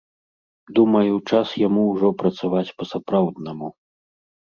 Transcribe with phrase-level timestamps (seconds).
[0.79, 3.75] Думаю, час яму ўжо працаваць па-сапраўднаму.